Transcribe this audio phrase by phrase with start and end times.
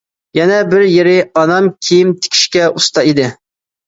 [0.37, 3.29] يەنە بىر يېرى ئانام كىيىم تىكىشكە ئۇستا ئىدى.